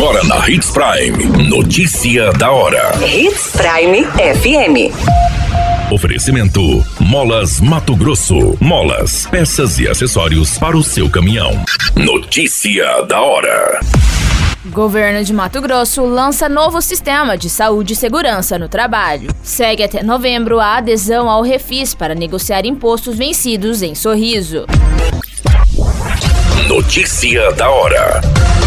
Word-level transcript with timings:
Agora 0.00 0.24
na 0.24 0.48
Hits 0.48 0.70
Prime. 0.70 1.46
Notícia 1.46 2.32
da 2.32 2.50
hora. 2.50 2.90
Hits 3.06 3.52
Prime 3.52 4.02
FM. 4.06 5.92
Oferecimento: 5.92 6.82
Molas 6.98 7.60
Mato 7.60 7.94
Grosso. 7.94 8.56
Molas, 8.58 9.26
peças 9.26 9.78
e 9.78 9.86
acessórios 9.86 10.56
para 10.56 10.74
o 10.74 10.82
seu 10.82 11.10
caminhão. 11.10 11.50
Notícia 11.94 13.02
da 13.02 13.20
hora. 13.20 13.78
Governo 14.64 15.22
de 15.22 15.34
Mato 15.34 15.60
Grosso 15.60 16.02
lança 16.06 16.48
novo 16.48 16.80
sistema 16.80 17.36
de 17.36 17.50
saúde 17.50 17.92
e 17.92 17.96
segurança 17.96 18.58
no 18.58 18.70
trabalho. 18.70 19.28
Segue 19.42 19.82
até 19.82 20.02
novembro 20.02 20.60
a 20.60 20.78
adesão 20.78 21.28
ao 21.28 21.42
Refis 21.42 21.94
para 21.94 22.14
negociar 22.14 22.64
impostos 22.64 23.18
vencidos 23.18 23.82
em 23.82 23.94
Sorriso. 23.94 24.64
Notícia 26.66 27.52
da 27.52 27.68
hora. 27.68 28.22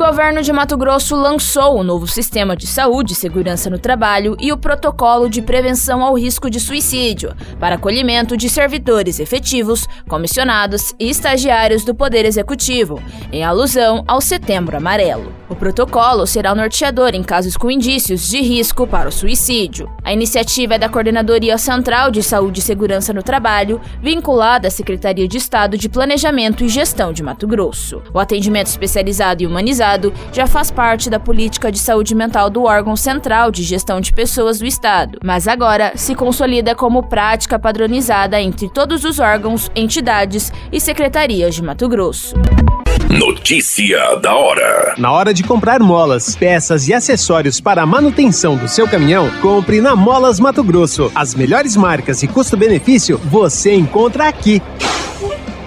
Governo 0.00 0.40
de 0.40 0.50
Mato 0.50 0.78
Grosso 0.78 1.14
lançou 1.14 1.78
o 1.78 1.84
novo 1.84 2.06
sistema 2.06 2.56
de 2.56 2.66
saúde 2.66 3.12
e 3.12 3.14
segurança 3.14 3.68
no 3.68 3.78
trabalho 3.78 4.34
e 4.40 4.50
o 4.50 4.56
protocolo 4.56 5.28
de 5.28 5.42
prevenção 5.42 6.02
ao 6.02 6.16
risco 6.16 6.48
de 6.48 6.58
suicídio 6.58 7.36
para 7.60 7.74
acolhimento 7.74 8.34
de 8.34 8.48
servidores 8.48 9.20
efetivos, 9.20 9.86
comissionados 10.08 10.94
e 10.98 11.10
estagiários 11.10 11.84
do 11.84 11.94
Poder 11.94 12.24
Executivo, 12.24 12.98
em 13.30 13.44
alusão 13.44 14.02
ao 14.08 14.22
Setembro 14.22 14.74
Amarelo. 14.74 15.34
O 15.50 15.54
protocolo 15.54 16.26
será 16.26 16.52
o 16.52 16.56
norteador 16.56 17.10
em 17.14 17.22
casos 17.22 17.54
com 17.54 17.70
indícios 17.70 18.26
de 18.26 18.40
risco 18.40 18.86
para 18.86 19.08
o 19.08 19.12
suicídio. 19.12 19.90
A 20.02 20.14
iniciativa 20.14 20.76
é 20.76 20.78
da 20.78 20.88
Coordenadoria 20.88 21.58
Central 21.58 22.10
de 22.10 22.22
Saúde 22.22 22.60
e 22.60 22.62
Segurança 22.62 23.12
no 23.12 23.22
Trabalho, 23.22 23.78
vinculada 24.00 24.68
à 24.68 24.70
Secretaria 24.70 25.28
de 25.28 25.36
Estado 25.36 25.76
de 25.76 25.90
Planejamento 25.90 26.64
e 26.64 26.68
Gestão 26.68 27.12
de 27.12 27.22
Mato 27.22 27.46
Grosso. 27.46 28.00
O 28.14 28.18
atendimento 28.18 28.68
especializado 28.68 29.42
e 29.42 29.46
humanizado 29.46 29.89
já 30.32 30.46
faz 30.46 30.70
parte 30.70 31.10
da 31.10 31.18
política 31.18 31.72
de 31.72 31.78
saúde 31.78 32.14
mental 32.14 32.48
do 32.48 32.64
órgão 32.64 32.96
central 32.96 33.50
de 33.50 33.62
gestão 33.62 34.00
de 34.00 34.12
pessoas 34.12 34.58
do 34.58 34.66
Estado, 34.66 35.18
mas 35.24 35.48
agora 35.48 35.92
se 35.96 36.14
consolida 36.14 36.74
como 36.74 37.02
prática 37.02 37.58
padronizada 37.58 38.40
entre 38.40 38.68
todos 38.68 39.04
os 39.04 39.18
órgãos, 39.18 39.70
entidades 39.74 40.52
e 40.70 40.80
secretarias 40.80 41.54
de 41.54 41.62
Mato 41.62 41.88
Grosso. 41.88 42.34
Notícia 43.10 44.14
da 44.22 44.34
hora. 44.36 44.94
Na 44.96 45.10
hora 45.10 45.34
de 45.34 45.42
comprar 45.42 45.80
molas, 45.80 46.36
peças 46.36 46.86
e 46.86 46.94
acessórios 46.94 47.60
para 47.60 47.82
a 47.82 47.86
manutenção 47.86 48.56
do 48.56 48.68
seu 48.68 48.86
caminhão, 48.86 49.28
compre 49.42 49.80
na 49.80 49.96
Molas 49.96 50.38
Mato 50.38 50.62
Grosso. 50.62 51.10
As 51.12 51.34
melhores 51.34 51.76
marcas 51.76 52.22
e 52.22 52.28
custo-benefício 52.28 53.18
você 53.18 53.74
encontra 53.74 54.28
aqui. 54.28 54.62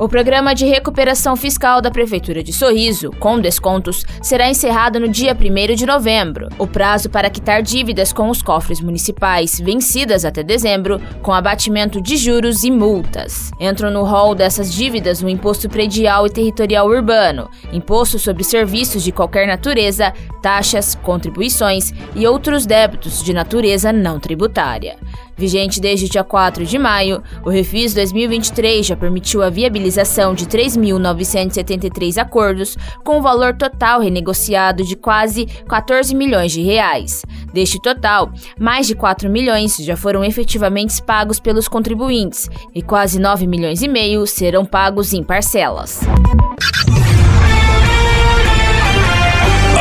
O 0.00 0.08
programa 0.08 0.54
de 0.54 0.64
recuperação 0.64 1.36
fiscal 1.36 1.82
da 1.82 1.90
Prefeitura 1.90 2.42
de 2.42 2.54
Sorriso, 2.54 3.10
com 3.20 3.38
descontos, 3.38 4.02
será 4.22 4.48
encerrado 4.48 4.98
no 4.98 5.06
dia 5.06 5.36
1 5.38 5.74
de 5.74 5.84
novembro. 5.84 6.48
O 6.58 6.66
prazo 6.66 7.10
para 7.10 7.28
quitar 7.28 7.62
dívidas 7.62 8.10
com 8.10 8.30
os 8.30 8.40
cofres 8.40 8.80
municipais 8.80 9.60
vencidas 9.60 10.24
até 10.24 10.42
dezembro, 10.42 10.98
com 11.20 11.34
abatimento 11.34 12.00
de 12.00 12.16
juros 12.16 12.64
e 12.64 12.70
multas. 12.70 13.50
Entram 13.60 13.90
no 13.90 14.02
rol 14.02 14.34
dessas 14.34 14.72
dívidas 14.72 15.22
o 15.22 15.28
Imposto 15.28 15.68
Predial 15.68 16.26
e 16.26 16.30
Territorial 16.30 16.88
Urbano, 16.88 17.50
Imposto 17.70 18.18
sobre 18.18 18.42
Serviços 18.42 19.04
de 19.04 19.12
qualquer 19.12 19.46
natureza, 19.46 20.14
taxas, 20.40 20.94
contribuições 20.94 21.92
e 22.16 22.26
outros 22.26 22.64
débitos 22.64 23.22
de 23.22 23.34
natureza 23.34 23.92
não 23.92 24.18
tributária. 24.18 24.96
Vigente 25.40 25.80
desde 25.80 26.04
o 26.04 26.08
dia 26.10 26.22
4 26.22 26.66
de 26.66 26.78
maio, 26.78 27.22
o 27.42 27.48
Refis 27.48 27.94
2023 27.94 28.84
já 28.84 28.94
permitiu 28.94 29.42
a 29.42 29.48
viabilização 29.48 30.34
de 30.34 30.44
3.973 30.44 32.18
acordos, 32.18 32.76
com 33.02 33.16
um 33.16 33.22
valor 33.22 33.56
total 33.56 34.02
renegociado 34.02 34.84
de 34.84 34.94
quase 34.94 35.46
14 35.66 36.14
milhões 36.14 36.52
de 36.52 36.60
reais. 36.60 37.22
Deste 37.54 37.80
total, 37.80 38.30
mais 38.58 38.86
de 38.86 38.94
4 38.94 39.30
milhões 39.30 39.78
já 39.78 39.96
foram 39.96 40.22
efetivamente 40.22 41.02
pagos 41.02 41.40
pelos 41.40 41.66
contribuintes 41.68 42.46
e 42.74 42.82
quase 42.82 43.18
9 43.18 43.46
milhões 43.46 43.80
e 43.80 43.88
meio 43.88 44.26
serão 44.26 44.66
pagos 44.66 45.14
em 45.14 45.24
parcelas. 45.24 46.00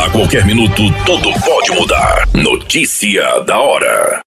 A 0.06 0.10
qualquer 0.10 0.46
minuto, 0.46 0.84
tudo 1.06 1.34
pode 1.44 1.72
mudar. 1.78 2.30
Notícia 2.34 3.42
da 3.42 3.60
hora. 3.60 4.22